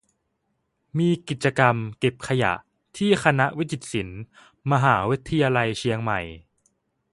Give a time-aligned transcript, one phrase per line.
[0.97, 2.53] "มีกิจกรรม "เก็บขยะ"
[2.97, 4.21] ที่คณะวิจิตรศิลป์
[4.71, 6.21] มหาวิทยาลัยเชียงใหม่"